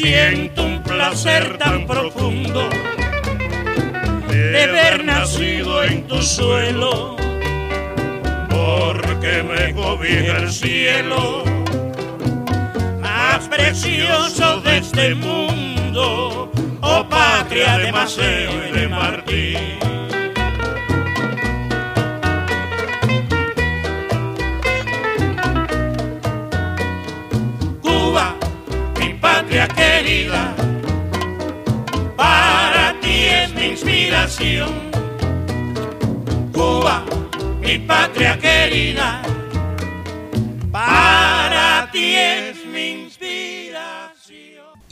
[0.00, 2.66] siento un placer tan profundo
[4.28, 7.16] de haber nacido en tu suelo,
[8.48, 11.44] porque me gobierna el cielo
[13.00, 19.99] más precioso de este mundo, oh patria de Maceo y de Martín.
[34.30, 34.70] Inspiración.
[36.52, 37.04] Cuba,
[37.60, 39.22] mi patria querida,
[40.70, 43.10] para ti es mi.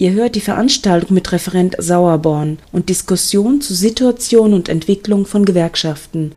[0.01, 6.37] Ihr hört die Veranstaltung mit Referent Sauerborn und Diskussion zu Situation und Entwicklung von Gewerkschaften.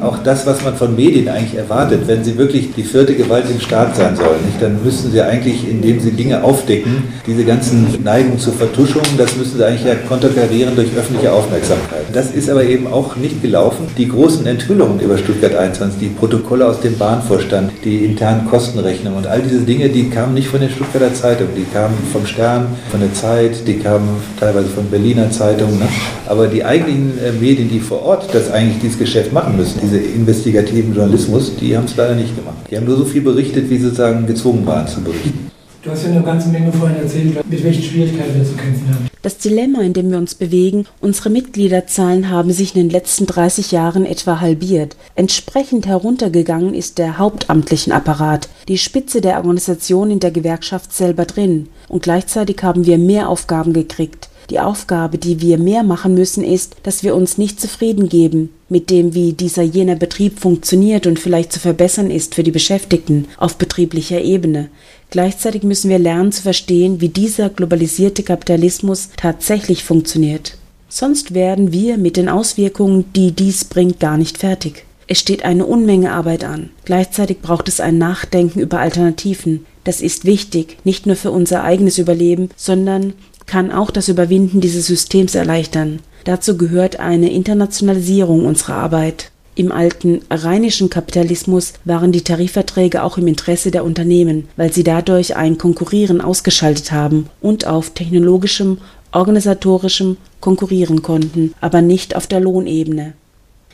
[0.00, 3.60] Auch das, was man von Medien eigentlich erwartet, wenn sie wirklich die vierte Gewalt im
[3.60, 8.38] Staat sein sollen, nicht, dann müssen sie eigentlich, indem sie Dinge aufdecken, diese ganzen Neigungen
[8.38, 12.04] zur Vertuschung, das müssen sie eigentlich ja konterkarieren durch öffentliche Aufmerksamkeit.
[12.12, 13.86] Das ist aber eben auch nicht gelaufen.
[13.96, 19.26] Die großen Enthüllungen über Stuttgart 21, die Protokolle aus dem Bahnvorstand, die internen Kostenrechnungen und
[19.26, 23.00] all diese Dinge, die kamen nicht von der Stuttgarter Zeitung, die kamen vom Stern, von
[23.00, 25.80] der Zeit, die kamen teilweise von Berliner Zeitungen.
[25.80, 25.88] Ne?
[26.26, 29.98] Aber die eigentlichen äh, Medien, die vor Ort das eigentlich dieses Geschäft machen müssen, diese
[29.98, 32.56] investigativen Journalismus, die haben es leider nicht gemacht.
[32.70, 35.50] Die haben nur so viel berichtet, wie sie sozusagen gezwungen waren zu berichten.
[35.82, 39.08] Du hast ja eine ganze Menge vorhin erzählt, mit welchen Schwierigkeiten wir zu kämpfen haben.
[39.22, 43.72] Das Dilemma, in dem wir uns bewegen, unsere Mitgliederzahlen haben sich in den letzten 30
[43.72, 44.96] Jahren etwa halbiert.
[45.14, 51.68] Entsprechend heruntergegangen ist der hauptamtlichen Apparat, die Spitze der Organisation in der Gewerkschaft selber drin.
[51.88, 54.27] Und gleichzeitig haben wir mehr Aufgaben gekriegt.
[54.50, 58.88] Die Aufgabe, die wir mehr machen müssen, ist, dass wir uns nicht zufrieden geben mit
[58.88, 63.56] dem, wie dieser jener Betrieb funktioniert und vielleicht zu verbessern ist für die Beschäftigten auf
[63.56, 64.70] betrieblicher Ebene.
[65.10, 70.56] Gleichzeitig müssen wir lernen zu verstehen, wie dieser globalisierte Kapitalismus tatsächlich funktioniert.
[70.88, 74.84] Sonst werden wir mit den Auswirkungen, die dies bringt, gar nicht fertig.
[75.06, 76.70] Es steht eine Unmenge Arbeit an.
[76.84, 79.66] Gleichzeitig braucht es ein Nachdenken über Alternativen.
[79.84, 83.14] Das ist wichtig, nicht nur für unser eigenes Überleben, sondern
[83.48, 85.98] kann auch das Überwinden dieses Systems erleichtern.
[86.22, 89.32] Dazu gehört eine Internationalisierung unserer Arbeit.
[89.56, 95.34] Im alten rheinischen Kapitalismus waren die Tarifverträge auch im Interesse der Unternehmen, weil sie dadurch
[95.34, 98.78] ein Konkurrieren ausgeschaltet haben und auf technologischem,
[99.10, 103.14] organisatorischem konkurrieren konnten, aber nicht auf der Lohnebene.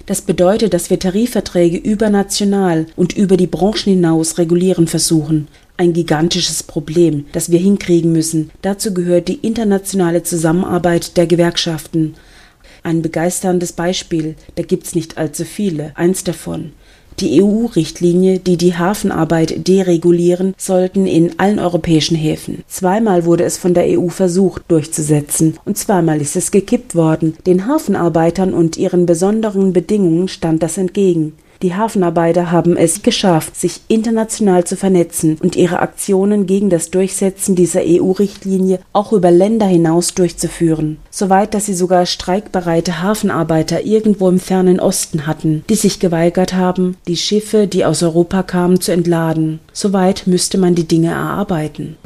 [0.07, 6.63] Das bedeutet, dass wir Tarifverträge übernational und über die Branchen hinaus regulieren versuchen, ein gigantisches
[6.63, 8.51] Problem, das wir hinkriegen müssen.
[8.63, 12.15] Dazu gehört die internationale Zusammenarbeit der Gewerkschaften.
[12.83, 16.73] Ein begeisterndes Beispiel, da gibt's nicht allzu viele, eins davon.
[17.21, 22.65] Die EU-Richtlinie, die die Hafenarbeit deregulieren, sollten in allen europäischen Häfen.
[22.67, 27.37] Zweimal wurde es von der EU versucht durchzusetzen und zweimal ist es gekippt worden.
[27.47, 31.35] Den Hafenarbeitern und ihren besonderen Bedingungen stand das entgegen.
[31.65, 37.55] Die Hafenarbeiter haben es geschafft, sich international zu vernetzen und ihre Aktionen gegen das Durchsetzen
[37.55, 44.41] dieser EU-Richtlinie auch über Länder hinaus durchzuführen, soweit dass sie sogar streikbereite Hafenarbeiter irgendwo im
[44.41, 49.59] fernen Osten hatten, die sich geweigert haben, die Schiffe, die aus Europa kamen, zu entladen.
[49.73, 51.97] Soweit müsste man die Dinge erarbeiten.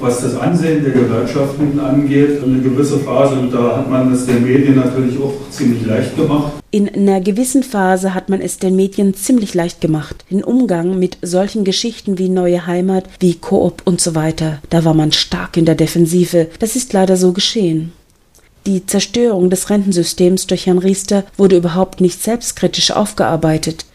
[0.00, 4.76] Was das Ansehen der Gewerkschaften angeht, eine gewisse Phase, da hat man es den Medien
[4.76, 6.52] natürlich auch ziemlich leicht gemacht.
[6.70, 10.24] In einer gewissen Phase hat man es den Medien ziemlich leicht gemacht.
[10.30, 14.94] Den Umgang mit solchen Geschichten wie Neue Heimat, wie Koop und so weiter, da war
[14.94, 16.46] man stark in der Defensive.
[16.60, 17.92] Das ist leider so geschehen.
[18.66, 23.86] Die Zerstörung des Rentensystems durch Herrn Riester wurde überhaupt nicht selbstkritisch aufgearbeitet.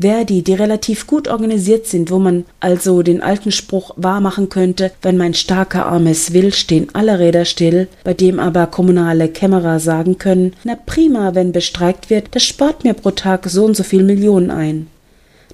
[0.00, 5.18] Verdi, die relativ gut organisiert sind, wo man also den alten Spruch wahrmachen könnte, wenn
[5.18, 10.16] mein starker Arm es will, stehen alle Räder still, bei dem aber kommunale Kämmerer sagen
[10.16, 14.02] können, na prima, wenn bestreikt wird, das spart mir pro Tag so und so viel
[14.02, 14.86] Millionen ein.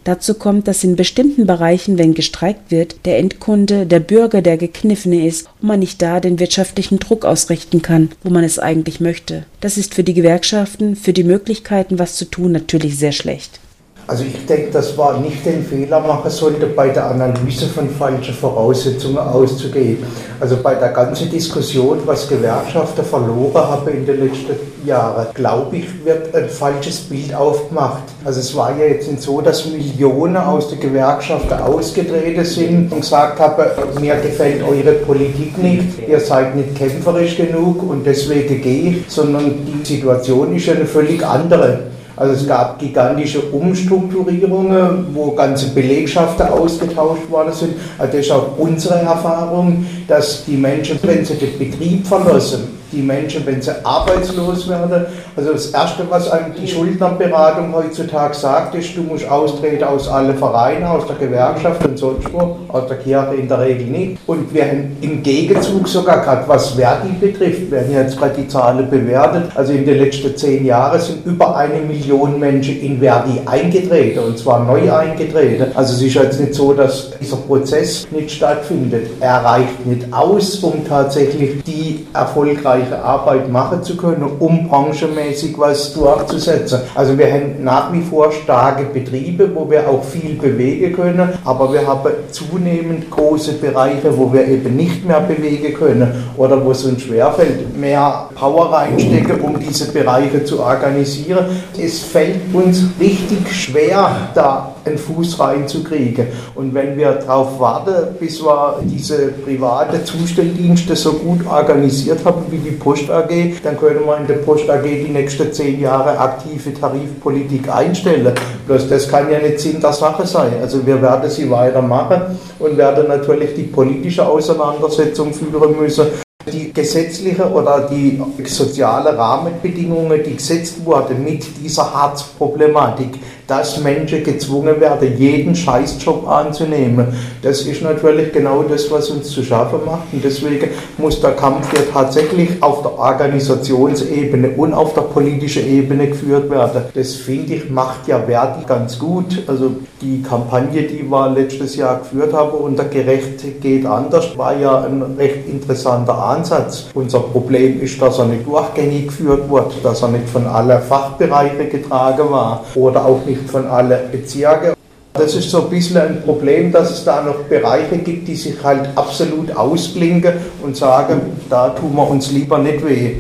[0.05, 5.27] Dazu kommt, dass in bestimmten Bereichen, wenn gestreikt wird, der Endkunde, der Bürger, der Gekniffene
[5.27, 9.43] ist und man nicht da den wirtschaftlichen Druck ausrichten kann, wo man es eigentlich möchte.
[9.61, 13.59] Das ist für die Gewerkschaften, für die Möglichkeiten, was zu tun, natürlich sehr schlecht.
[14.09, 18.35] Also ich denke, das war nicht den Fehler machen sollte, bei der Analyse von falschen
[18.35, 19.99] Voraussetzungen auszugehen.
[20.39, 24.55] Also bei der ganzen Diskussion, was Gewerkschafter verloren haben in den letzten
[24.87, 28.05] Jahren, glaube ich, wird ein falsches Bild aufgemacht.
[28.25, 33.01] Also es war ja jetzt nicht so, dass Millionen aus der Gewerkschaften ausgetreten sind und
[33.01, 33.65] gesagt haben,
[34.01, 39.67] mir gefällt eure Politik nicht, ihr seid nicht kämpferisch genug und deswegen gehe ich, sondern
[39.67, 41.96] die Situation ist ja eine völlig andere.
[42.17, 47.75] Also es gab gigantische Umstrukturierungen, wo ganze Belegschaften ausgetauscht worden sind.
[47.99, 53.03] Also das ist auch unsere Erfahrung, dass die Menschen, wenn sie den Betrieb verlassen, die
[53.03, 55.07] Menschen, wenn sie arbeitslos werden.
[55.37, 60.37] Also das Erste, was einem die Schuldnerberatung heutzutage sagt, ist, du musst austreten aus allen
[60.37, 64.19] Vereinen, aus der Gewerkschaft und sonst wo, aus der Kirche in der Regel nicht.
[64.27, 68.89] Und wir haben im Gegenzug sogar gerade, was Verdi betrifft, werden jetzt gerade die Zahlen
[68.89, 74.21] bewertet, also in den letzten zehn Jahren sind über eine Million Menschen in Verdi eingetreten,
[74.21, 75.73] und zwar neu eingetreten.
[75.75, 79.09] Also es ist jetzt nicht so, dass dieser Prozess nicht stattfindet.
[79.21, 85.59] Er reicht nicht aus, um tatsächlich die erfolgreiche erfolgreiche Arbeit machen zu können, um branchenmäßig
[85.59, 86.81] was durchzusetzen.
[86.95, 91.73] Also wir haben nach wie vor starke Betriebe, wo wir auch viel bewegen können, aber
[91.73, 96.85] wir haben zunehmend große Bereiche, wo wir eben nicht mehr bewegen können oder wo es
[96.85, 101.47] uns schwerfällt, mehr Power reinstecken, um diese Bereiche zu organisieren.
[101.79, 106.27] Es fällt uns richtig schwer, da einen Fuß reinzukriegen.
[106.55, 112.59] Und wenn wir darauf warten, bis wir diese private Zustelldienste so gut organisiert haben wie
[112.59, 113.31] die Post AG,
[113.63, 118.33] dann können wir in der Post AG die nächsten zehn Jahre aktive Tarifpolitik einstellen.
[118.67, 120.53] Bloß das kann ja nicht Sinn der Sache sein.
[120.61, 126.07] Also wir werden sie weitermachen und werden natürlich die politische Auseinandersetzung führen müssen,
[126.53, 134.81] die gesetzliche oder die soziale Rahmenbedingungen, die gesetzt wurden mit dieser Harzproblematik, dass Menschen gezwungen
[134.81, 137.07] werden, jeden Scheißjob anzunehmen.
[137.43, 140.13] Das ist natürlich genau das, was uns zu schaffen macht.
[140.13, 146.09] Und deswegen muss der Kampf ja tatsächlich auf der Organisationsebene und auf der politischen Ebene
[146.09, 146.83] geführt werden.
[146.95, 149.43] Das finde ich, macht ja Verdi ganz gut.
[149.47, 154.85] Also die Kampagne, die wir letztes Jahr geführt haben, unter Gerecht geht anders, war ja
[154.85, 156.87] ein recht interessanter Ansatz.
[156.95, 161.71] Unser Problem ist, dass er nicht durchgängig geführt wurde, dass er nicht von allen Fachbereichen
[161.71, 164.73] getragen war oder auch nicht nicht von allen Bezirken.
[165.13, 168.63] Das ist so ein bisschen ein Problem, dass es da noch Bereiche gibt, die sich
[168.63, 173.15] halt absolut ausklinken und sagen, da tun wir uns lieber nicht weh.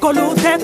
[0.00, 0.58] Kolute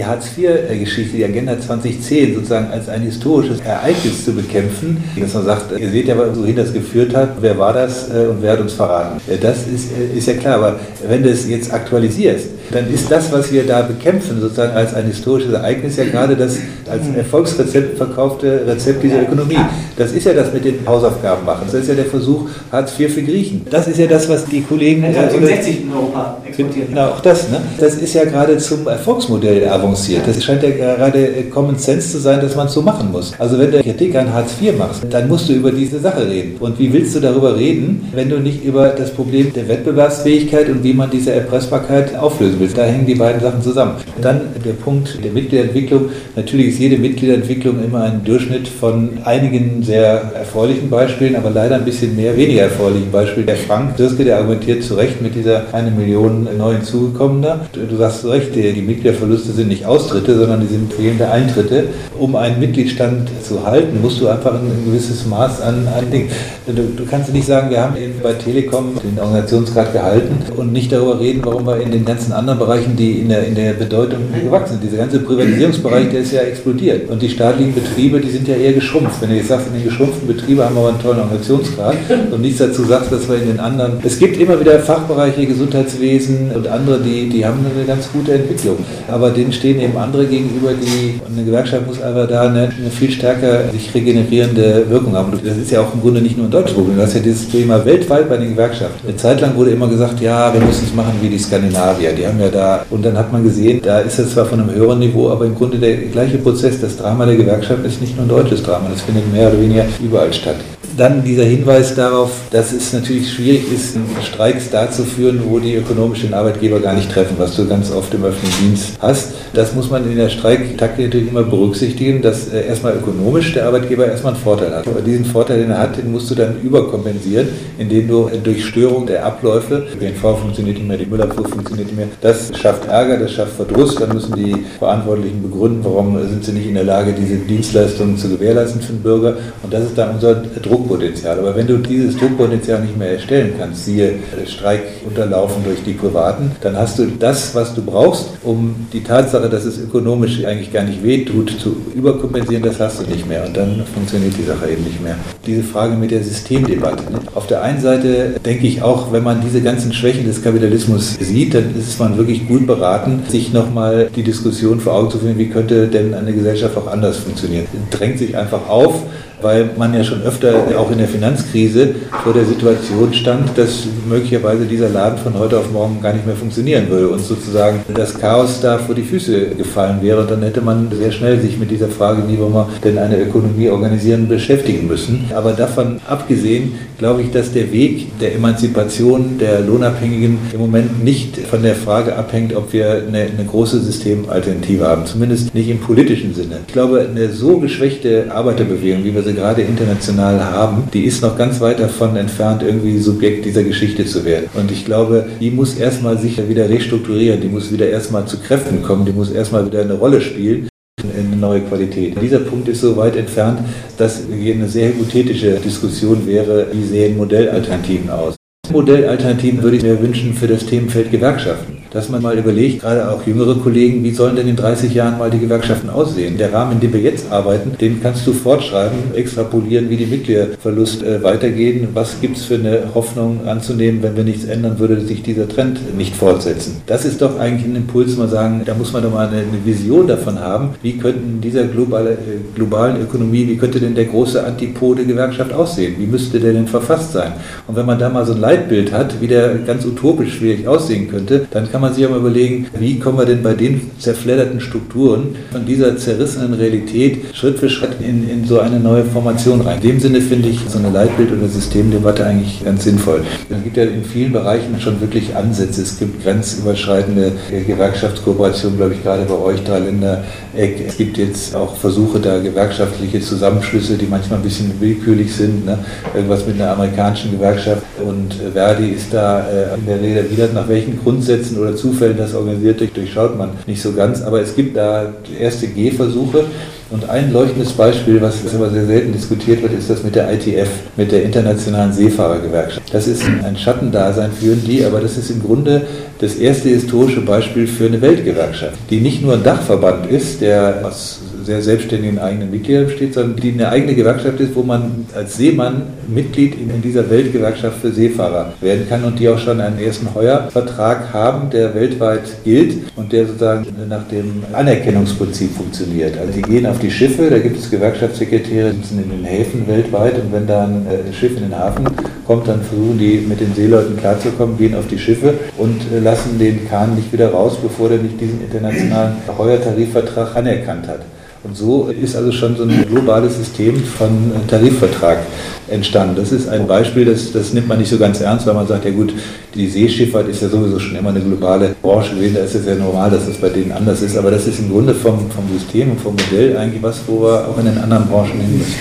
[0.00, 5.78] katananye Hartz-IV-Geschichte, die Agenda 2010, sozusagen als ein historisches Ereignis zu bekämpfen, dass man sagt,
[5.78, 8.72] ihr seht ja, wohin das geführt hat, wer war das äh, und wer hat uns
[8.72, 9.20] verraten.
[9.40, 13.32] Das ist, äh, ist ja klar, aber wenn du es jetzt aktualisierst, dann ist das,
[13.32, 16.58] was wir da bekämpfen, sozusagen als ein historisches Ereignis, ja gerade das
[16.90, 19.58] als Erfolgsrezept verkaufte Rezept dieser Ökonomie.
[19.96, 21.66] Das ist ja das mit den Hausaufgaben machen.
[21.70, 23.66] Das ist ja der Versuch Hartz IV für Griechen.
[23.70, 25.04] Das ist ja das, was die Kollegen...
[25.04, 26.88] 1960 in Europa exportiert.
[26.92, 27.60] Na, auch das, ne?
[27.78, 30.22] Das ist ja gerade zum Erfolgsmodell avanciert.
[30.26, 33.32] Das scheint ja gerade Common Sense zu sein, dass man es so machen muss.
[33.38, 36.56] Also wenn du Kritik an Hartz IV machst, dann musst du über diese Sache reden.
[36.60, 40.84] Und wie willst du darüber reden, wenn du nicht über das Problem der Wettbewerbsfähigkeit und
[40.84, 42.78] wie man diese Erpressbarkeit auflösen willst?
[42.78, 43.92] Da hängen die beiden Sachen zusammen.
[44.20, 46.10] Dann der Punkt der Mitgliederentwicklung.
[46.36, 51.84] Natürlich ist jede Mitgliederentwicklung immer ein Durchschnitt von einigen sehr erfreulichen Beispielen, aber leider ein
[51.84, 53.46] bisschen mehr weniger erfreulichen Beispielen.
[53.46, 57.60] Der Frank Dürske, der argumentiert zu Recht mit dieser eine Million neuen Zugekommener.
[57.72, 61.88] Du, sagst zu Recht, die, Mitgliederverluste sind nicht Austritte, sondern die sind fehlende Eintritte.
[62.18, 66.28] Um einen Mitgliedsstand zu halten, musst du einfach ein, gewisses Maß an, an Ding.
[66.66, 71.18] Du, du, kannst nicht sagen, wir haben bei Telekom den Organisationsgrad gehalten und nicht darüber
[71.18, 74.74] reden, warum wir in den ganzen anderen Bereichen, die in der, in der Bedeutung gewachsen
[74.74, 74.84] sind.
[74.84, 77.08] Dieser ganze Privatisierungsbereich, der ist ja explodiert.
[77.10, 79.20] Und die staatlichen Betriebe, die sind ja eher geschrumpft.
[79.20, 81.96] Wenn du jetzt sagst, in den geschrumpften Betrieben haben wir aber einen tollen Organisationsgrad
[82.30, 83.98] und nichts dazu sagst, dass wir in den anderen.
[84.02, 88.76] Es gibt immer wieder Fachbereiche, Gesundheitswesen und andere, die, die haben eine ganz gute Entwicklung.
[89.08, 91.20] Aber denen stehen eben andere gegenüber, die.
[91.30, 95.32] Eine Gewerkschaft muss einfach da eine, eine viel stärker sich regenerierende Wirkung haben.
[95.44, 96.96] Das ist ja auch im Grunde nicht nur ein deutsches Problem.
[96.96, 99.06] Du hast ja dieses Thema weltweit bei den Gewerkschaften.
[99.06, 102.12] Eine Zeit lang wurde immer gesagt, ja, wir müssen es machen wie die Skandinavier.
[102.12, 102.84] Die haben mehr da.
[102.90, 105.54] Und dann hat man gesehen, da ist es zwar von einem höheren Niveau, aber im
[105.54, 106.80] Grunde der gleiche Prozess.
[106.80, 109.84] Das Drama der Gewerkschaft ist nicht nur ein deutsches Drama, das findet mehr oder weniger
[110.02, 110.56] überall statt.
[110.96, 115.74] Dann dieser Hinweis darauf, dass es natürlich schwierig ist, Streiks da zu führen, wo die
[115.74, 119.32] ökonomisch den Arbeitgeber gar nicht treffen, was du ganz oft im öffentlichen Dienst hast.
[119.54, 124.06] Das muss man in der Streiktaktik natürlich immer berücksichtigen, dass äh, erstmal ökonomisch der Arbeitgeber
[124.06, 124.86] erstmal einen Vorteil hat.
[124.86, 129.06] Aber diesen Vorteil, den er hat, den musst du dann überkompensieren, indem du durch Störung
[129.06, 133.32] der Abläufe, ÖPNV funktioniert nicht mehr, die Müllabfuhr funktioniert nicht mehr, das schafft Ärger, das
[133.32, 137.36] schafft Verdruss, dann müssen die Verantwortlichen begründen, warum sind sie nicht in der Lage, diese
[137.36, 139.36] Dienstleistungen zu gewährleisten für den Bürger.
[139.62, 141.38] Und das ist dann unser Druck Druckpotenzial.
[141.38, 144.14] Aber wenn du dieses Druckpotenzial nicht mehr erstellen kannst, siehe
[144.46, 149.48] Streik unterlaufen durch die Privaten, dann hast du das, was du brauchst, um die Tatsache,
[149.48, 153.44] dass es ökonomisch eigentlich gar nicht wehtut, zu überkompensieren, das hast du nicht mehr.
[153.46, 155.16] Und dann funktioniert die Sache eben nicht mehr.
[155.46, 157.10] Diese Frage mit der Systemdebatte.
[157.12, 157.20] Ne?
[157.34, 161.54] Auf der einen Seite denke ich auch, wenn man diese ganzen Schwächen des Kapitalismus sieht,
[161.54, 165.48] dann ist man wirklich gut beraten, sich nochmal die Diskussion vor Augen zu führen, wie
[165.48, 167.66] könnte denn eine Gesellschaft auch anders funktionieren.
[167.90, 169.02] Drängt sich einfach auf,
[169.42, 174.64] weil man ja schon öfter auch in der Finanzkrise vor der Situation stand, dass möglicherweise
[174.64, 178.60] dieser Laden von heute auf morgen gar nicht mehr funktionieren würde und sozusagen das Chaos
[178.60, 180.22] da vor die Füße gefallen wäre.
[180.22, 183.68] Und dann hätte man sehr schnell sich mit dieser Frage, wie wir denn eine Ökonomie
[183.68, 185.30] organisieren, beschäftigen müssen.
[185.34, 191.38] Aber davon abgesehen, glaube ich, dass der Weg der Emanzipation der Lohnabhängigen im Moment nicht
[191.38, 195.06] von der Frage abhängt, ob wir eine, eine große Systemalternative haben.
[195.06, 196.58] Zumindest nicht im politischen Sinne.
[196.66, 201.22] Ich glaube, eine so geschwächte Arbeiterbewegung, wie wir sie sie gerade international haben, die ist
[201.22, 204.48] noch ganz weit davon entfernt, irgendwie Subjekt dieser Geschichte zu werden.
[204.54, 208.82] Und ich glaube, die muss erstmal sich wieder restrukturieren, die muss wieder erstmal zu Kräften
[208.82, 210.68] kommen, die muss erstmal wieder eine Rolle spielen
[211.02, 212.20] eine neue Qualität.
[212.20, 213.60] Dieser Punkt ist so weit entfernt,
[213.96, 218.39] dass hier eine sehr hypothetische Diskussion wäre, wie sehen Modellalternativen aus.
[218.70, 223.26] Modellalternativen würde ich mir wünschen für das Themenfeld Gewerkschaften dass man mal überlegt, gerade auch
[223.26, 226.38] jüngere Kollegen, wie sollen denn in 30 Jahren mal die Gewerkschaften aussehen?
[226.38, 231.02] Der Rahmen, in dem wir jetzt arbeiten, den kannst du fortschreiben, extrapolieren, wie die Mitgliederverlust
[231.02, 231.88] äh, weitergehen.
[231.92, 235.96] Was gibt es für eine Hoffnung anzunehmen, wenn wir nichts ändern, würde sich dieser Trend
[235.96, 236.80] nicht fortsetzen?
[236.86, 239.64] Das ist doch eigentlich ein Impuls, mal sagen, da muss man doch mal eine, eine
[239.64, 242.16] Vision davon haben, wie könnten dieser globale, äh,
[242.54, 245.96] globalen Ökonomie, wie könnte denn der große Antipode Gewerkschaft aussehen?
[245.98, 247.32] Wie müsste der denn verfasst sein?
[247.66, 251.08] Und wenn man da mal so ein Leitbild hat, wie der ganz utopisch schwierig aussehen
[251.08, 254.60] könnte, dann kann man sich auch mal überlegen, wie kommen wir denn bei den zerfledderten
[254.60, 259.76] Strukturen von dieser zerrissenen Realität Schritt für Schritt in, in so eine neue Formation rein.
[259.76, 263.22] In dem Sinne finde ich so eine Leitbild- oder Systemdebatte eigentlich ganz sinnvoll.
[263.48, 265.82] Es gibt ja in vielen Bereichen schon wirklich Ansätze.
[265.82, 267.32] Es gibt grenzüberschreitende
[267.66, 270.84] Gewerkschaftskooperation, glaube ich, gerade bei euch, Dreiländereck.
[270.86, 275.64] Es gibt jetzt auch Versuche, da gewerkschaftliche Zusammenschlüsse, die manchmal ein bisschen willkürlich sind.
[275.64, 275.78] Ne?
[276.14, 277.82] Irgendwas mit einer amerikanischen Gewerkschaft.
[278.04, 282.34] Und Verdi ist da äh, in der Rede wieder, nach welchen Grundsätzen oder Zufällen das
[282.34, 284.22] organisiert durchschaut man nicht so ganz.
[284.22, 286.44] Aber es gibt da erste Gehversuche.
[286.90, 290.68] Und ein leuchtendes Beispiel, was aber sehr selten diskutiert wird, ist das mit der ITF,
[290.96, 292.92] mit der Internationalen Seefahrergewerkschaft.
[292.92, 295.82] Das ist ein Schattendasein führen die, aber das ist im Grunde
[296.18, 301.20] das erste historische Beispiel für eine Weltgewerkschaft, die nicht nur ein Dachverband ist, der aus
[301.50, 305.82] sehr selbstständigen eigenen Mitgliedern besteht, sondern die eine eigene Gewerkschaft ist, wo man als Seemann
[306.06, 311.12] Mitglied in dieser Weltgewerkschaft für Seefahrer werden kann und die auch schon einen ersten Heuervertrag
[311.12, 316.16] haben, der weltweit gilt und der sozusagen nach dem Anerkennungsprinzip funktioniert.
[316.18, 319.66] Also die gehen auf die Schiffe, da gibt es Gewerkschaftssekretäre, die sitzen in den Häfen
[319.66, 321.84] weltweit und wenn da ein äh, Schiff in den Hafen
[322.26, 326.38] kommt, dann versuchen die mit den Seeleuten klarzukommen, gehen auf die Schiffe und äh, lassen
[326.38, 331.00] den Kahn nicht wieder raus, bevor der nicht diesen internationalen Heuertarifvertrag anerkannt hat.
[331.42, 335.20] Und so ist also schon so ein globales System von Tarifvertrag
[335.68, 336.16] entstanden.
[336.16, 338.84] Das ist ein Beispiel, das, das nimmt man nicht so ganz ernst, weil man sagt,
[338.84, 339.14] ja gut,
[339.54, 342.74] die Seeschifffahrt ist ja sowieso schon immer eine globale Branche gewesen, da ist es ja
[342.74, 344.18] normal, dass das bei denen anders ist.
[344.18, 347.48] Aber das ist im Grunde vom, vom System und vom Modell eigentlich was, wo wir
[347.48, 348.74] auch in den anderen Branchen hin müssen.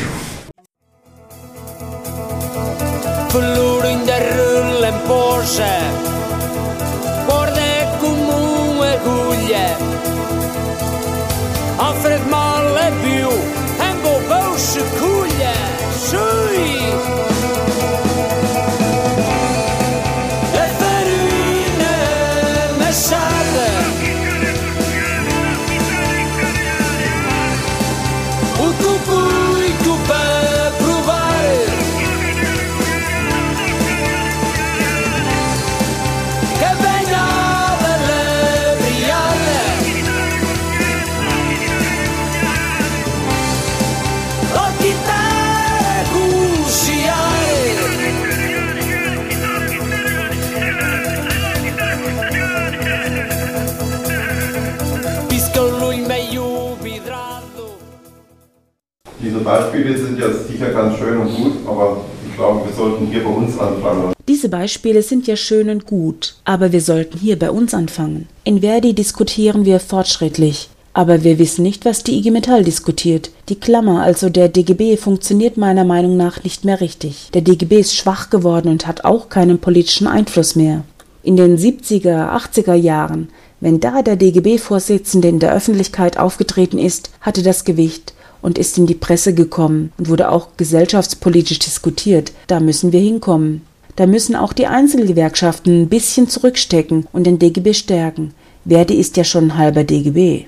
[59.50, 63.32] Beispiele sind ja sicher ganz schön und gut, aber ich glaube, wir sollten hier bei
[63.32, 64.14] uns anfangen.
[64.28, 68.28] Diese Beispiele sind ja schön und gut, aber wir sollten hier bei uns anfangen.
[68.44, 70.70] In Verdi diskutieren wir fortschrittlich.
[70.94, 73.32] Aber wir wissen nicht, was die IG Metall diskutiert.
[73.48, 77.30] Die Klammer, also der DGB, funktioniert meiner Meinung nach nicht mehr richtig.
[77.34, 80.84] Der DGB ist schwach geworden und hat auch keinen politischen Einfluss mehr.
[81.24, 83.30] In den 70er, 80er Jahren,
[83.62, 88.88] wenn da der DGB-Vorsitzende in der Öffentlichkeit aufgetreten ist, hatte das Gewicht und ist in
[88.88, 92.32] die Presse gekommen und wurde auch gesellschaftspolitisch diskutiert.
[92.48, 93.62] Da müssen wir hinkommen.
[93.96, 98.34] Da müssen auch die Einzelgewerkschaften ein bisschen zurückstecken und den DGB stärken.
[98.66, 100.46] Verdi ist ja schon ein halber DGB.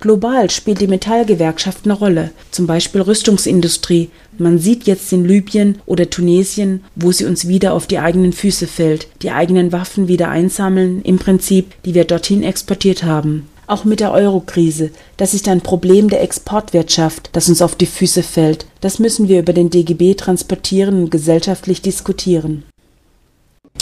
[0.00, 4.10] Global spielt die Metallgewerkschaft eine Rolle, zum Beispiel Rüstungsindustrie.
[4.36, 8.66] Man sieht jetzt in Libyen oder Tunesien, wo sie uns wieder auf die eigenen Füße
[8.66, 13.48] fällt, die eigenen Waffen wieder einsammeln, im Prinzip, die wir dorthin exportiert haben.
[13.66, 14.90] Auch mit der Euro-Krise.
[15.16, 18.66] Das ist ein Problem der Exportwirtschaft, das uns auf die Füße fällt.
[18.80, 22.64] Das müssen wir über den DGB transportieren und gesellschaftlich diskutieren.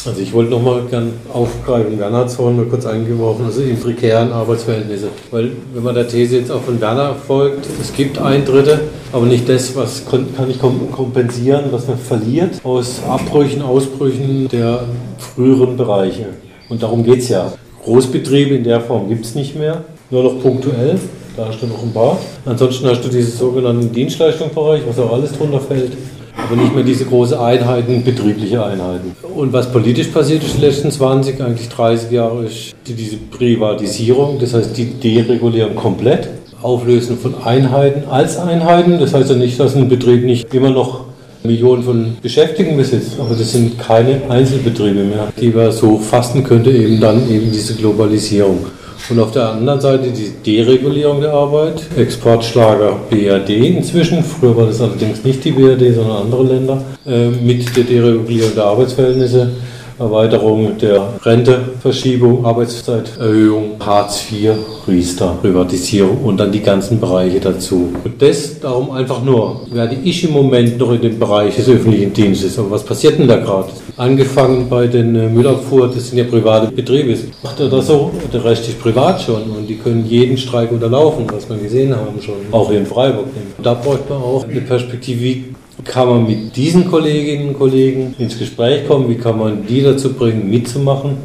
[0.05, 3.79] Also ich wollte nochmal gern aufgreifen, Werner hat es vorhin mal kurz eingeworfen, also in
[3.79, 5.09] prekären Arbeitsverhältnisse.
[5.31, 8.81] Weil wenn man der These jetzt auch von Werner folgt, es gibt Eintritte,
[9.12, 14.87] aber nicht das, was kann ich kompensieren, was man verliert aus Abbrüchen, Ausbrüchen der
[15.19, 16.31] früheren Bereiche.
[16.69, 17.53] Und darum geht es ja.
[17.85, 20.99] Großbetriebe in der Form gibt es nicht mehr, nur noch punktuell.
[21.37, 22.19] Da hast du noch ein paar.
[22.45, 25.93] Ansonsten hast du diesen sogenannten Dienstleistungsbereich, was auch alles drunter fällt
[26.37, 29.15] aber nicht mehr diese große Einheiten, betriebliche Einheiten.
[29.35, 34.55] Und was politisch passiert ist die letzten 20, eigentlich 30 Jahre, ist diese Privatisierung, das
[34.55, 36.29] heißt die Deregulierung komplett,
[36.62, 39.01] Auflösen von Einheiten als Einheiten.
[39.01, 41.07] Das heißt ja nicht, dass ein Betrieb nicht immer noch
[41.44, 46.70] Millionen von Beschäftigten besitzt, aber das sind keine Einzelbetriebe mehr, die man so fassen könnte,
[46.70, 48.66] eben dann eben diese Globalisierung.
[49.11, 54.80] Und auf der anderen Seite die Deregulierung der Arbeit, Exportschlager BRD inzwischen, früher war das
[54.80, 59.50] allerdings nicht die BRD, sondern andere Länder, äh, mit der Deregulierung der Arbeitsverhältnisse
[59.98, 64.52] Erweiterung der Renteverschiebung, Arbeitszeiterhöhung, Hartz IV,
[64.88, 67.92] Riester, Privatisierung und dann die ganzen Bereiche dazu.
[68.05, 72.12] Und das darum einfach nur, werde ich im Moment noch in dem Bereich des öffentlichen
[72.12, 72.59] Dienstes.
[72.59, 73.68] Aber was passiert denn da gerade?
[73.96, 77.16] Angefangen bei den äh, Müllabfuhr, das sind ja private Betriebe.
[77.42, 78.11] Macht er das so?
[78.33, 82.20] Der Recht ist privat schon und die können jeden Streik unterlaufen, was wir gesehen haben
[82.20, 83.26] schon, auch hier in Freiburg.
[83.62, 85.44] Da bräuchte man auch eine Perspektive, wie
[85.85, 90.12] kann man mit diesen Kolleginnen und Kollegen ins Gespräch kommen, wie kann man die dazu
[90.12, 91.16] bringen, mitzumachen.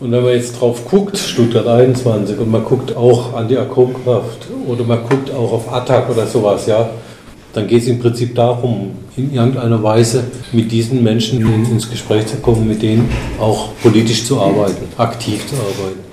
[0.00, 4.46] Und wenn man jetzt drauf guckt, Stuttgart 21, und man guckt auch an die Atomkraft
[4.66, 6.88] oder man guckt auch auf Attac oder sowas, ja,
[7.52, 11.40] dann geht es im Prinzip darum, in irgendeiner Weise mit diesen Menschen
[11.70, 13.08] ins Gespräch zu kommen, mit denen
[13.40, 16.07] auch politisch zu arbeiten, aktiv zu arbeiten.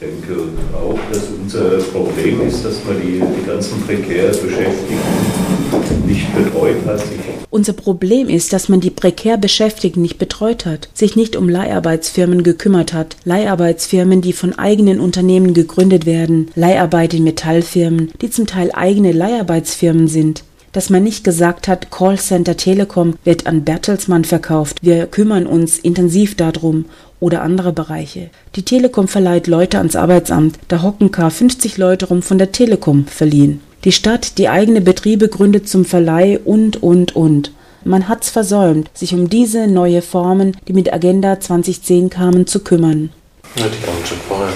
[0.00, 6.32] Ich denke auch, dass unser Problem ist, dass man die, die ganzen prekär Beschäftigten nicht
[6.36, 7.02] betreut hat.
[7.50, 12.44] Unser Problem ist, dass man die prekär Beschäftigten nicht betreut hat, sich nicht um Leiharbeitsfirmen
[12.44, 18.70] gekümmert hat, Leiharbeitsfirmen, die von eigenen Unternehmen gegründet werden, Leiharbeit in Metallfirmen, die zum Teil
[18.72, 20.44] eigene Leiharbeitsfirmen sind.
[20.70, 26.36] Dass man nicht gesagt hat, Callcenter Telekom wird an Bertelsmann verkauft, wir kümmern uns intensiv
[26.36, 26.84] darum
[27.20, 28.30] oder andere Bereiche.
[28.56, 33.06] Die Telekom verleiht Leute ans Arbeitsamt, da hocken gar 50 Leute rum von der Telekom
[33.06, 33.60] verliehen.
[33.84, 37.52] Die Stadt, die eigene Betriebe gründet zum Verleih und, und, und.
[37.84, 43.10] Man hat's versäumt, sich um diese neue Formen, die mit Agenda 2010 kamen, zu kümmern.
[43.56, 44.52] Ja, die kamen schon vorher.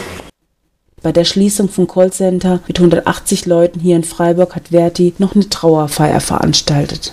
[1.02, 5.48] Bei der Schließung von Callcenter mit 180 Leuten hier in Freiburg hat Verti noch eine
[5.48, 7.12] Trauerfeier veranstaltet.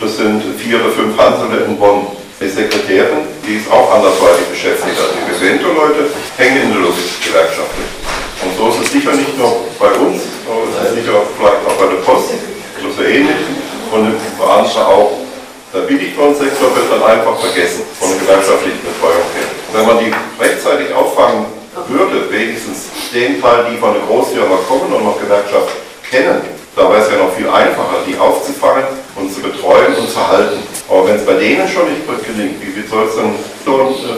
[0.00, 2.06] Das sind vier oder fünf Hansele in Bonn.
[2.40, 4.98] Die Sekretärin, die ist auch andersweitig beschäftigt.
[4.98, 7.88] Also die Vivento-Leute hängen in der Luft gewerkschaftlich.
[8.42, 11.78] Und so ist es sicher nicht nur bei uns, sondern es ist sicher vielleicht auch
[11.78, 12.34] bei der Post,
[12.96, 13.42] so ähnlich.
[13.92, 15.12] Und bei anderen auch.
[15.72, 19.50] Der Billiglohnsektor wird dann einfach vergessen von der gewerkschaftlichen Betreuung her.
[19.74, 21.46] Wenn man die rechtzeitig auffangen
[21.88, 25.74] würde, wenigstens den Teil, die von der Großfirma kommen und noch Gewerkschaft
[26.08, 28.84] kennen, da wäre es ja noch viel einfacher, die aufzufangen
[29.16, 30.58] und zu betreuen und zu halten.
[30.88, 33.34] Aber wenn es bei denen schon nicht gut gelingt, wie soll es dann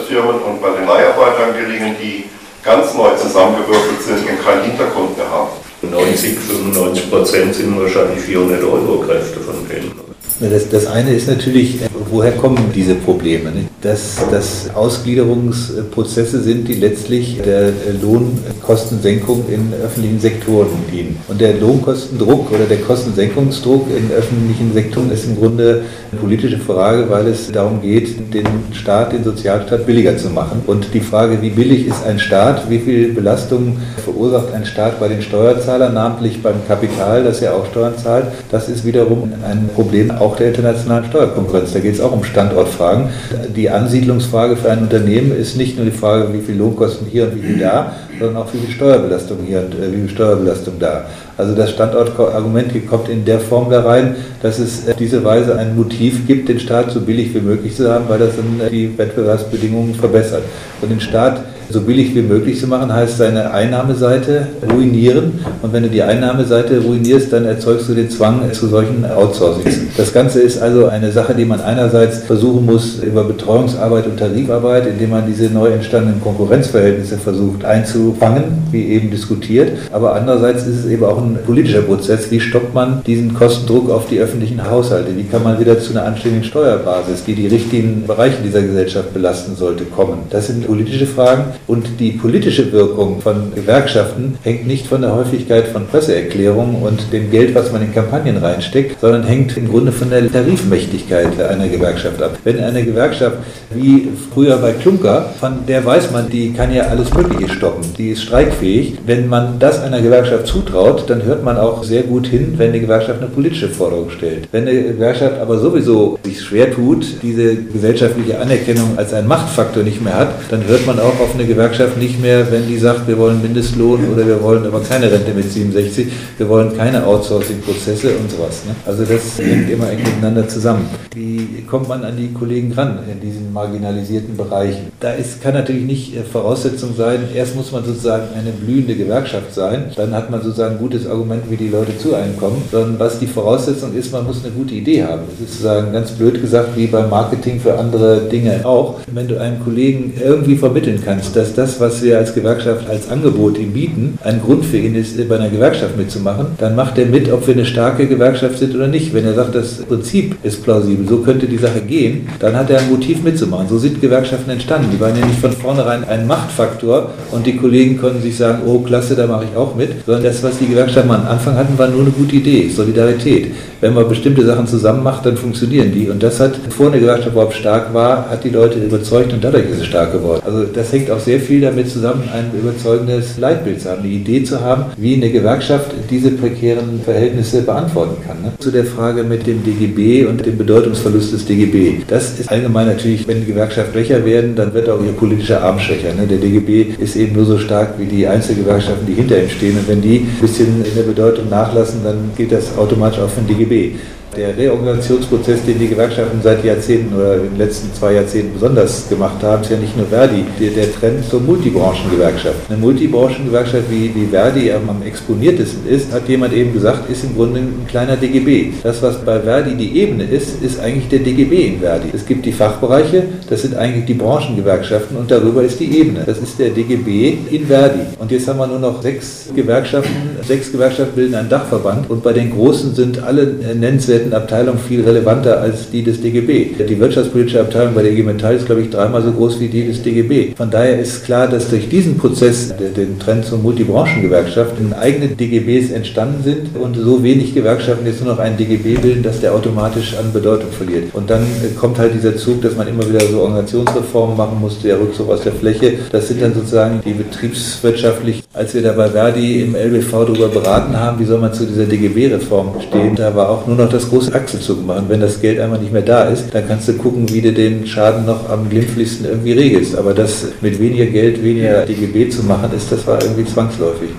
[0.07, 2.25] Firmen und bei den Leiharbeitern gelingen, die
[2.63, 5.49] ganz neu zusammengewürfelt sind und keinen Hintergrund mehr haben?
[5.81, 9.91] 90, 95 Prozent sind wahrscheinlich 400 Euro Kräfte von denen.
[10.39, 11.79] Das, das eine ist natürlich,
[12.11, 13.51] woher kommen diese Probleme?
[13.81, 17.71] Dass das Ausgliederungsprozesse sind, die letztlich der
[18.01, 21.17] Lohnkostensenkung in öffentlichen Sektoren dienen.
[21.27, 27.09] Und der Lohnkostendruck oder der Kostensenkungsdruck in öffentlichen Sektoren ist im Grunde eine politische Frage,
[27.09, 30.61] weil es darum geht, den Staat, den Sozialstaat billiger zu machen.
[30.67, 35.07] Und die Frage, wie billig ist ein Staat, wie viel Belastung verursacht ein Staat bei
[35.07, 40.11] den Steuerzahlern, namentlich beim Kapital, das ja auch Steuern zahlt, das ist wiederum ein Problem
[40.11, 41.73] auch der internationalen Steuerkonkurrenz.
[41.73, 43.09] Da geht es auch um Standortfragen.
[43.55, 47.35] Die Ansiedlungsfrage für ein Unternehmen ist nicht nur die Frage, wie viel Lohnkosten hier und
[47.35, 51.05] wie viel da, sondern auch wie viel Steuerbelastung hier und äh, wie viel Steuerbelastung da.
[51.37, 55.75] Also das Standortargument kommt in der Form da rein, dass es auf diese Weise ein
[55.75, 59.93] Motiv gibt, den Staat so billig wie möglich zu haben, weil das dann die Wettbewerbsbedingungen
[59.93, 60.43] verbessert.
[60.81, 65.39] Und den Staat so billig wie möglich zu machen, heißt seine Einnahmeseite ruinieren.
[65.61, 69.77] Und wenn du die Einnahmeseite ruinierst, dann erzeugst du den Zwang zu solchen Outsourcings.
[69.97, 74.87] Das Ganze ist also eine Sache, die man einerseits versuchen muss über Betreuungsarbeit und Tarifarbeit,
[74.87, 79.71] indem man diese neu entstandenen Konkurrenzverhältnisse versucht einzufangen, wie eben diskutiert.
[79.91, 82.31] Aber andererseits ist es eben auch ein politischer Prozess.
[82.31, 85.15] Wie stoppt man diesen Kostendruck auf die öffentlichen Haushalte?
[85.15, 89.55] Wie kann man wieder zu einer anständigen Steuerbasis, die die richtigen Bereiche dieser Gesellschaft belasten
[89.55, 90.19] sollte, kommen?
[90.29, 91.56] Das sind politische Fragen.
[91.65, 97.31] Und die politische Wirkung von Gewerkschaften hängt nicht von der Häufigkeit von Presseerklärungen und dem
[97.31, 102.21] Geld, was man in Kampagnen reinsteckt, sondern hängt im Grunde von der Tarifmächtigkeit einer Gewerkschaft
[102.21, 102.37] ab.
[102.43, 103.37] Wenn eine Gewerkschaft
[103.73, 108.09] wie früher bei Klunker, von der weiß man, die kann ja alles Mögliche stoppen, die
[108.09, 108.99] ist streikfähig.
[109.05, 112.79] Wenn man das einer Gewerkschaft zutraut, dann hört man auch sehr gut hin, wenn eine
[112.79, 114.47] Gewerkschaft eine politische Forderung stellt.
[114.51, 120.01] Wenn eine Gewerkschaft aber sowieso sich schwer tut, diese gesellschaftliche Anerkennung als einen Machtfaktor nicht
[120.03, 123.17] mehr hat, dann hört man auch auf eine Gewerkschaft nicht mehr, wenn die sagt, wir
[123.17, 126.07] wollen Mindestlohn oder wir wollen aber keine Rente mit 67,
[126.37, 128.63] wir wollen keine Outsourcing-Prozesse und sowas.
[128.65, 128.75] Ne?
[128.85, 130.85] Also das hängt immer eng miteinander zusammen.
[131.15, 134.91] Wie kommt man an die Kollegen ran in diesen marginalisierten Bereichen?
[134.99, 139.53] Da ist, kann natürlich nicht äh, Voraussetzung sein, erst muss man sozusagen eine blühende Gewerkschaft
[139.53, 142.99] sein, dann hat man sozusagen ein gutes Argument, wie die Leute zu einem kommen, sondern
[142.99, 145.21] was die Voraussetzung ist, man muss eine gute Idee haben.
[145.29, 148.99] Das ist sozusagen ganz blöd gesagt, wie beim Marketing für andere Dinge auch.
[149.11, 153.57] Wenn du einem Kollegen irgendwie vermitteln kannst, dass das, was wir als Gewerkschaft als Angebot
[153.59, 157.31] ihm bieten, ein Grund für ihn ist, bei einer Gewerkschaft mitzumachen, dann macht er mit,
[157.31, 159.13] ob wir eine starke Gewerkschaft sind oder nicht.
[159.13, 162.79] Wenn er sagt, das Prinzip ist plausibel, so könnte die Sache gehen, dann hat er
[162.79, 163.67] ein Motiv mitzumachen.
[163.69, 164.89] So sind Gewerkschaften entstanden.
[164.91, 168.79] Die waren ja nicht von vornherein ein Machtfaktor und die Kollegen konnten sich sagen, oh
[168.79, 171.87] klasse, da mache ich auch mit, sondern das, was die Gewerkschaften am Anfang hatten, war
[171.87, 173.51] nur eine gute Idee, Solidarität.
[173.79, 176.09] Wenn man bestimmte Sachen zusammen macht, dann funktionieren die.
[176.09, 179.69] Und das hat, bevor eine Gewerkschaft überhaupt stark war, hat die Leute überzeugt und dadurch
[179.69, 180.41] ist es stark geworden.
[180.45, 184.45] Also das hängt auch sehr viel damit zusammen, ein überzeugendes Leitbild zu haben, eine Idee
[184.45, 188.41] zu haben, wie eine Gewerkschaft diese prekären Verhältnisse beantworten kann.
[188.41, 188.53] Ne?
[188.59, 192.03] Zu der Frage mit dem DGB und dem Bedeutungsverlust des DGB.
[192.07, 195.79] Das ist allgemein natürlich, wenn die Gewerkschaft schwächer werden, dann wird auch ihr politischer Arm
[195.79, 196.13] schwächer.
[196.13, 196.27] Ne?
[196.27, 199.77] Der DGB ist eben nur so stark wie die Einzelgewerkschaften, die hinter ihm stehen.
[199.77, 203.47] Und wenn die ein bisschen in der Bedeutung nachlassen, dann geht das automatisch auf den
[203.47, 203.95] DGB.
[204.37, 209.41] Der Reorganisationsprozess, den die Gewerkschaften seit Jahrzehnten oder in den letzten zwei Jahrzehnten besonders gemacht
[209.41, 210.45] haben, ist ja nicht nur Verdi.
[210.59, 212.69] Der, der Trend zur Multibranchengewerkschaft.
[212.69, 217.61] Eine Multibranchengewerkschaft, wie, wie Verdi am, exponiertesten ist, hat jemand eben gesagt, ist im Grunde
[217.61, 218.73] ein kleiner DGB.
[218.83, 222.09] Das, was bei Verdi die Ebene ist, ist eigentlich der DGB in Verdi.
[222.13, 226.21] Es gibt die Fachbereiche, das sind eigentlich die Branchengewerkschaften und darüber ist die Ebene.
[226.23, 228.01] Das ist der DGB in Verdi.
[228.19, 230.37] Und jetzt haben wir nur noch sechs Gewerkschaften.
[230.47, 235.61] Sechs Gewerkschaften bilden einen Dachverband und bei den Großen sind alle nennenswerten Studentenabteilung viel relevanter
[235.61, 236.75] als die des DGB.
[236.85, 239.87] Die wirtschaftspolitische Abteilung bei der IG Metall ist, glaube ich, dreimal so groß wie die
[239.87, 240.55] des DGB.
[240.55, 246.43] Von daher ist klar, dass durch diesen Prozess, den Trend zur Multibranchengewerkschaft, eigene DGBs entstanden
[246.43, 250.33] sind und so wenig Gewerkschaften jetzt nur noch einen DGB bilden, dass der automatisch an
[250.33, 251.13] Bedeutung verliert.
[251.13, 251.45] Und dann
[251.79, 255.41] kommt halt dieser Zug, dass man immer wieder so Organisationsreformen machen musste, der Rückzug aus
[255.41, 255.93] der Fläche.
[256.11, 260.97] Das sind dann sozusagen die betriebswirtschaftlich, als wir da bei Verdi im LBV darüber beraten
[260.97, 264.16] haben, wie soll man zu dieser DGB-Reform stehen, da war auch nur noch das große
[264.33, 265.05] Achselzug machen.
[265.07, 267.85] Wenn das Geld einmal nicht mehr da ist, dann kannst du gucken, wie du den
[267.85, 269.95] Schaden noch am glimpflichsten irgendwie regelst.
[269.95, 274.09] Aber das mit weniger Geld, weniger DGB zu machen, ist, das war irgendwie zwangsläufig.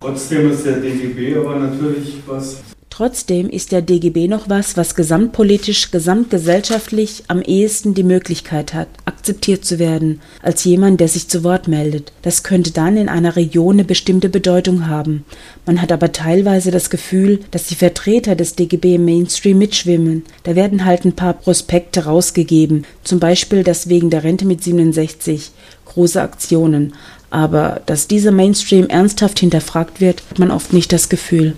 [0.00, 2.62] Trotzdem ist der DGB aber natürlich was,
[2.98, 9.64] Trotzdem ist der DGB noch was, was gesamtpolitisch, gesamtgesellschaftlich am ehesten die Möglichkeit hat, akzeptiert
[9.64, 12.10] zu werden, als jemand, der sich zu Wort meldet.
[12.22, 15.24] Das könnte dann in einer Region eine bestimmte Bedeutung haben.
[15.64, 20.24] Man hat aber teilweise das Gefühl, dass die Vertreter des DGB im Mainstream mitschwimmen.
[20.42, 25.52] Da werden halt ein paar Prospekte rausgegeben, zum Beispiel das wegen der Rente mit 67,
[25.84, 26.94] große Aktionen.
[27.30, 31.54] Aber dass dieser Mainstream ernsthaft hinterfragt wird, hat man oft nicht das Gefühl.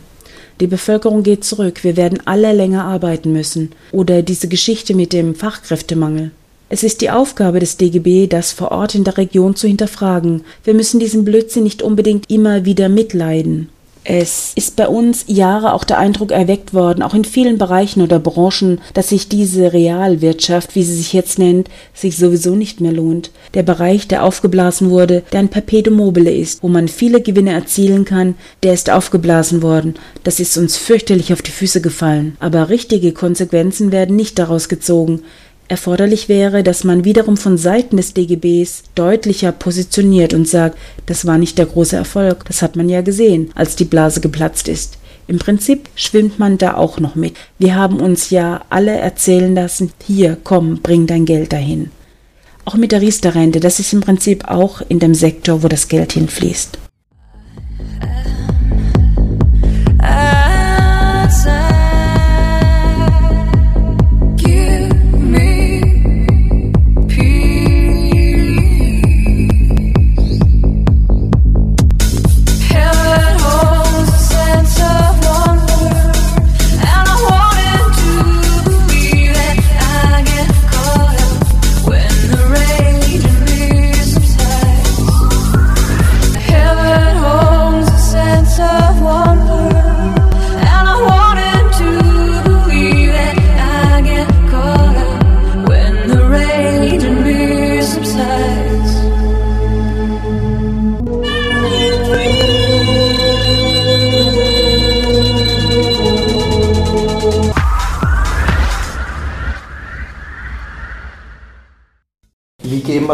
[0.60, 3.72] Die Bevölkerung geht zurück, wir werden alle länger arbeiten müssen.
[3.92, 6.32] Oder diese Geschichte mit dem Fachkräftemangel.
[6.68, 10.42] Es ist die Aufgabe des DGB, das vor Ort in der Region zu hinterfragen.
[10.62, 13.70] Wir müssen diesen Blödsinn nicht unbedingt immer wieder mitleiden.
[14.02, 18.18] Es ist bei uns Jahre auch der Eindruck erweckt worden, auch in vielen Bereichen oder
[18.18, 23.30] Branchen, dass sich diese Realwirtschaft, wie sie sich jetzt nennt, sich sowieso nicht mehr lohnt.
[23.52, 28.06] Der Bereich, der aufgeblasen wurde, der ein Perpetuum mobile ist, wo man viele Gewinne erzielen
[28.06, 29.94] kann, der ist aufgeblasen worden.
[30.24, 32.36] Das ist uns fürchterlich auf die Füße gefallen.
[32.40, 35.22] Aber richtige Konsequenzen werden nicht daraus gezogen.
[35.70, 41.38] Erforderlich wäre, dass man wiederum von Seiten des DGBs deutlicher positioniert und sagt, das war
[41.38, 44.98] nicht der große Erfolg, das hat man ja gesehen, als die Blase geplatzt ist.
[45.28, 47.34] Im Prinzip schwimmt man da auch noch mit.
[47.60, 51.92] Wir haben uns ja alle erzählen lassen, hier, komm, bring dein Geld dahin.
[52.64, 56.14] Auch mit der Riester-Rente, das ist im Prinzip auch in dem Sektor, wo das Geld
[56.14, 56.78] hinfließt.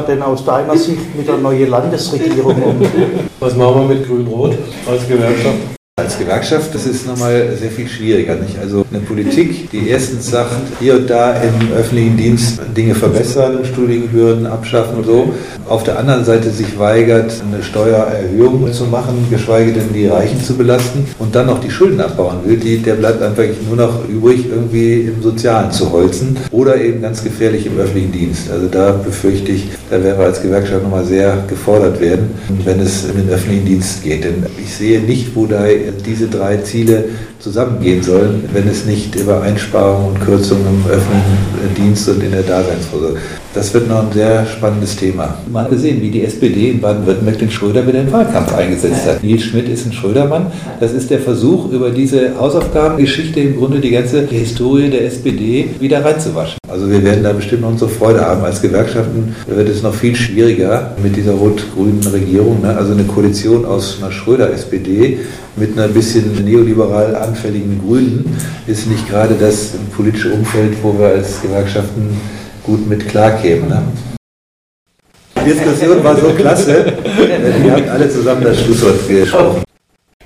[0.08, 2.80] Denn aus deiner Sicht mit der neuen Landesregierung um?
[3.40, 4.54] Was machen wir mit Grün-Rot
[4.88, 5.76] als Gewerkschaft?
[5.98, 8.34] Als Gewerkschaft, das ist nochmal sehr viel schwieriger.
[8.34, 8.58] Nicht?
[8.58, 14.44] Also eine Politik, die erstens sagt, hier und da im öffentlichen Dienst Dinge verbessern, Studienhürden
[14.44, 15.32] abschaffen und so,
[15.66, 20.54] auf der anderen Seite sich weigert, eine Steuererhöhung zu machen, geschweige denn die Reichen zu
[20.54, 24.50] belasten und dann noch die Schulden abbauen will, die, der bleibt einfach nur noch übrig,
[24.50, 28.50] irgendwie im Sozialen zu holzen oder eben ganz gefährlich im öffentlichen Dienst.
[28.50, 32.34] Also da befürchte ich, da werden wir als Gewerkschaft nochmal sehr gefordert werden,
[32.66, 34.24] wenn es in den öffentlichen Dienst geht.
[34.24, 37.04] Denn ich sehe nicht, wo da diese drei Ziele
[37.38, 42.42] zusammengehen sollen, wenn es nicht über Einsparungen und Kürzungen im öffentlichen Dienst und in der
[42.42, 43.18] Daseinsvorsorge.
[43.56, 45.34] Das wird noch ein sehr spannendes Thema.
[45.54, 49.22] Hat gesehen, wie die SPD in Baden-Württemberg den Schröder in den Wahlkampf eingesetzt hat.
[49.22, 50.52] Nils Schmidt ist ein Schrödermann.
[50.78, 56.04] Das ist der Versuch, über diese Hausaufgabengeschichte im Grunde die ganze Historie der SPD wieder
[56.04, 56.58] reinzuwaschen.
[56.68, 58.44] Also wir werden da bestimmt noch unsere Freude haben.
[58.44, 62.60] Als Gewerkschaften wird es noch viel schwieriger mit dieser rot-grünen Regierung.
[62.60, 62.76] Ne?
[62.76, 65.20] Also eine Koalition aus einer Schröder-SPD
[65.56, 71.40] mit einer bisschen neoliberal anfälligen Grünen ist nicht gerade das politische Umfeld, wo wir als
[71.40, 72.20] Gewerkschaften
[72.66, 73.68] gut mit klarkämen.
[73.68, 73.82] Ne?
[75.40, 76.92] Die Diskussion war so klasse,
[77.62, 79.62] wir haben alle zusammen das Schlusswort gesprochen.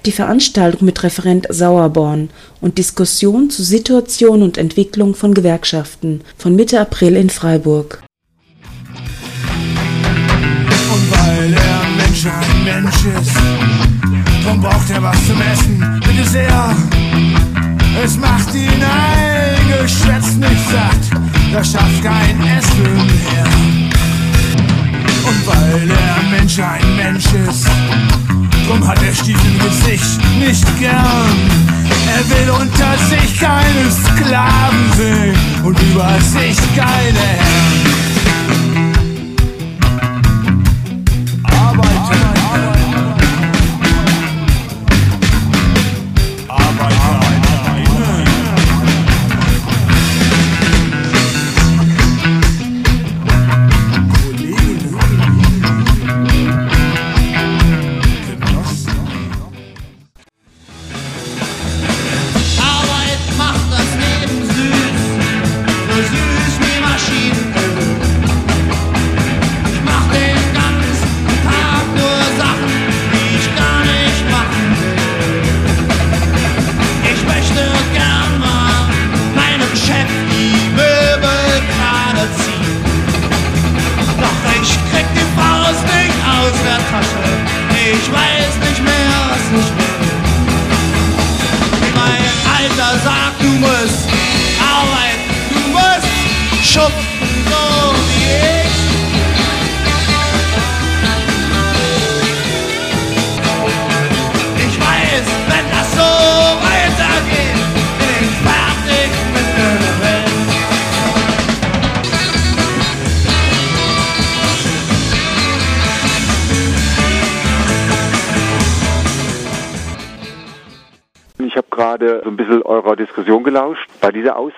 [0.07, 2.31] Die Veranstaltung mit Referent Sauerborn
[2.63, 8.03] und Diskussion zu Situation und Entwicklung von Gewerkschaften von Mitte April in Freiburg.
[10.93, 13.37] Und weil er Mensch ein Mensch ist,
[14.43, 16.77] drum braucht er was zum Essen, bitte sehr.
[17.99, 21.23] Es macht ihn ein Geschwätz nicht satt,
[21.53, 23.45] das schafft kein Essen mehr.
[25.27, 27.67] Und weil der Mensch ein Mensch ist,
[28.67, 31.37] drum hat er Stiefel Gesicht nicht gern.
[32.17, 38.01] Er will unter sich keine Sklaven sehen und über sich keine Herren.
[41.45, 42.40] Arbeit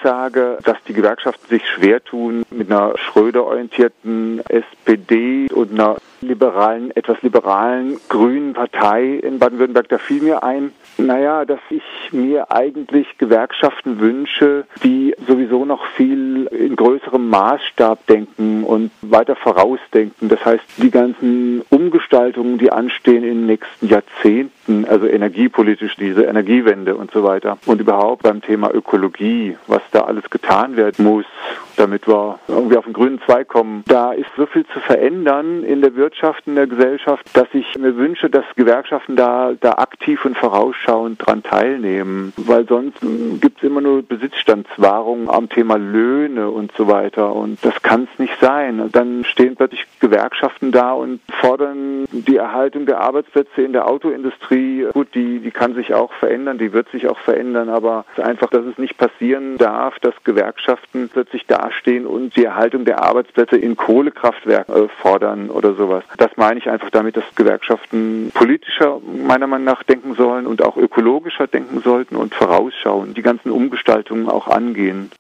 [0.03, 7.21] Aussage, dass die Gewerkschaften sich schwer tun mit einer Schröder-orientierten SPD und einer liberalen, etwas
[7.23, 14.01] liberalen grünen Partei in Baden-Württemberg, da fiel mir ein, naja, dass ich mir eigentlich Gewerkschaften
[14.01, 20.29] wünsche, die sowieso noch viel in größerem Maßstab denken und weiter vorausdenken.
[20.29, 26.95] Das heißt, die ganzen Umgestaltungen, die anstehen in den nächsten Jahrzehnten, also energiepolitisch diese Energiewende
[26.95, 31.25] und so weiter und überhaupt beim Thema Ökologie, was da alles getan werden muss,
[31.77, 33.85] damit wir irgendwie auf den grünen Zweig kommen.
[33.87, 37.97] Da ist so viel zu verändern in der Wirtschaft, in der Gesellschaft, dass ich mir
[37.97, 42.99] wünsche, dass Gewerkschaften da, da aktiv und vorausschauend dran teilnehmen, weil sonst
[43.41, 48.19] gibt es immer nur Besitzstandswahrung am Thema Löhne und so weiter und das kann es
[48.19, 48.91] nicht sein.
[48.93, 54.87] Dann stehen plötzlich Gewerkschaften da und fordern die Erhaltung der Arbeitsplätze in der Autoindustrie.
[54.93, 58.65] Gut, die, die kann sich auch verändern, die wird sich auch verändern, aber einfach, dass
[58.65, 64.75] es nicht passieren darf, dass Gewerkschaften plötzlich dastehen und die Erhaltung der Arbeitsplätze in Kohlekraftwerken
[64.75, 66.05] äh, fordern oder sowas.
[66.19, 70.77] Das meine ich einfach damit, dass Gewerkschaften politischer meiner Meinung nach denken sollen und auch
[70.77, 75.11] ökologischer denken sollten und vorausschauen, die ganzen Umgestaltungen auch angehen.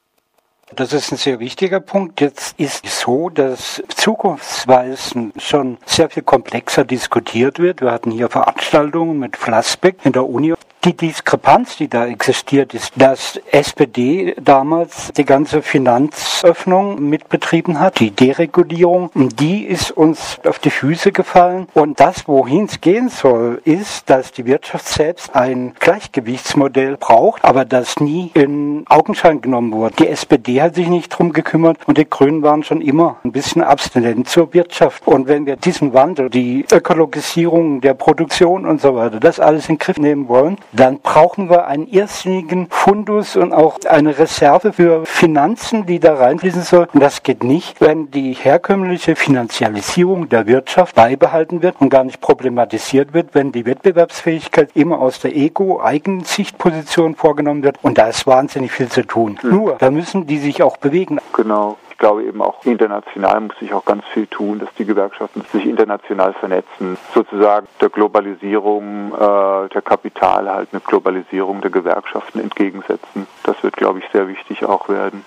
[0.75, 2.23] Das ist ein sehr wichtiger Punkt.
[2.23, 7.83] Jetzt ist es so, dass Zukunftsweisen schon sehr viel komplexer diskutiert wird.
[7.83, 10.55] Wir hatten hier Veranstaltungen mit Flassbeck in der Uni.
[10.85, 18.11] Die Diskrepanz, die da existiert, ist, dass SPD damals die ganze Finanzöffnung mitbetrieben hat, die
[18.11, 21.69] Deregulierung, die ist uns auf die Füße gefallen.
[21.75, 27.65] Und das, wohin es gehen soll, ist, dass die Wirtschaft selbst ein Gleichgewichtsmodell braucht, aber
[27.65, 29.95] das nie in Augenschein genommen wurde.
[30.01, 33.63] Die SPD hat sich nicht drum gekümmert und die Grünen waren schon immer ein bisschen
[33.63, 35.07] abstinent zur Wirtschaft.
[35.07, 39.77] Und wenn wir diesen Wandel, die Ökologisierung der Produktion und so weiter, das alles in
[39.77, 45.05] den Griff nehmen wollen, dann brauchen wir einen irrsinnigen Fundus und auch eine Reserve für
[45.05, 46.89] Finanzen, die da reinfließen soll.
[46.93, 52.21] Und das geht nicht, wenn die herkömmliche Finanzialisierung der Wirtschaft beibehalten wird und gar nicht
[52.21, 57.77] problematisiert wird, wenn die Wettbewerbsfähigkeit immer aus der Ego-Eigensichtposition vorgenommen wird.
[57.83, 59.39] Und da ist wahnsinnig viel zu tun.
[59.43, 61.21] Nur, da müssen die sich auch bewegen.
[61.35, 61.77] Genau.
[61.93, 65.67] Ich glaube eben auch international muss sich auch ganz viel tun, dass die Gewerkschaften sich
[65.67, 73.27] international vernetzen, sozusagen der Globalisierung äh, der Kapital halt eine Globalisierung der Gewerkschaften entgegensetzen.
[73.45, 75.25] Das wird, glaube ich, sehr wichtig auch werden.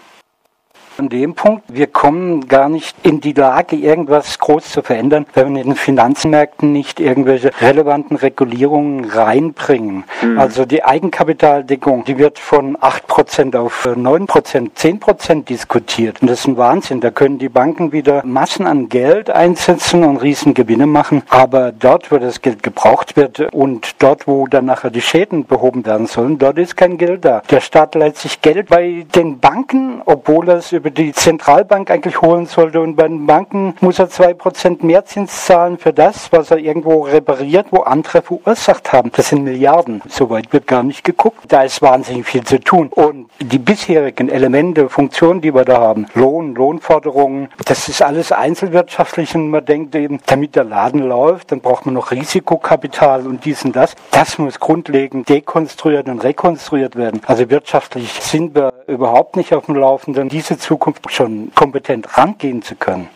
[0.98, 5.54] An dem Punkt, wir kommen gar nicht in die Lage, irgendwas groß zu verändern, wenn
[5.54, 10.06] wir in den Finanzmärkten nicht irgendwelche relevanten Regulierungen reinbringen.
[10.22, 10.40] Mhm.
[10.40, 16.22] Also die Eigenkapitaldeckung, die wird von 8% auf 9%, 10% diskutiert.
[16.22, 17.02] Und das ist ein Wahnsinn.
[17.02, 21.24] Da können die Banken wieder Massen an Geld einsetzen und riesen Gewinne machen.
[21.30, 25.86] Aber dort, wo das Geld gebraucht wird und dort, wo dann nachher die Schäden behoben
[25.86, 27.42] werden sollen, dort ist kein Geld da.
[27.52, 31.90] Der Staat leiht sich Geld bei den Banken, obwohl er es über über die Zentralbank
[31.90, 32.80] eigentlich holen sollte.
[32.80, 37.02] Und bei den Banken muss er zwei Prozent Mehrzins zahlen für das, was er irgendwo
[37.02, 39.12] repariert, wo andere verursacht haben.
[39.16, 40.04] Das sind Milliarden.
[40.08, 41.40] Soweit wird gar nicht geguckt.
[41.48, 42.90] Da ist wahnsinnig viel zu tun.
[42.90, 49.34] Und die bisherigen Elemente, Funktionen, die wir da haben, Lohn, Lohnforderungen, das ist alles einzelwirtschaftlich
[49.34, 53.66] und man denkt eben, damit der Laden läuft, dann braucht man noch Risikokapital und dies
[53.66, 53.96] und das.
[54.12, 57.22] Das muss grundlegend dekonstruiert und rekonstruiert werden.
[57.26, 60.75] Also wirtschaftlich sind wir überhaupt nicht auf dem Laufenden, diese Zukunft
[61.10, 63.08] schon kompetent rangehen zu können.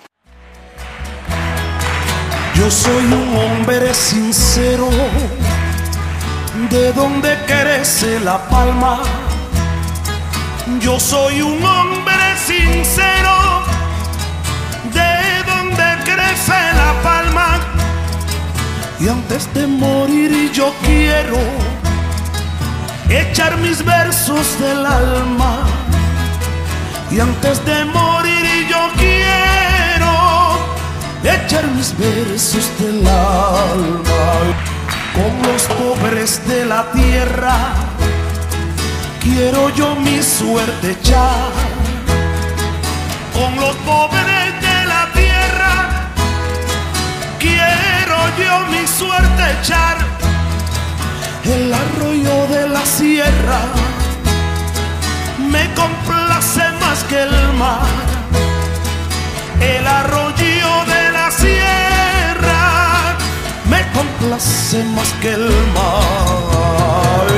[2.55, 4.89] Yo soy un hombre sincero,
[6.69, 8.99] de donde crece la palma.
[10.81, 13.63] Yo soy un hombre sincero,
[14.93, 17.59] de donde crece la palma.
[18.99, 21.39] Y antes de morir yo quiero
[23.09, 25.78] echar mis versos del alma.
[27.11, 30.59] Y antes de morir yo quiero
[31.23, 34.25] echar mis versos del alma.
[35.15, 37.73] Con los pobres de la tierra
[39.19, 41.51] quiero yo mi suerte echar.
[43.33, 46.11] Con los pobres de la tierra
[47.39, 49.97] quiero yo mi suerte echar.
[51.43, 53.61] El arroyo de la sierra
[55.49, 57.81] me complace más que el mar.
[59.59, 63.17] El arroyo de la sierra
[63.69, 67.29] me complace más que el mar.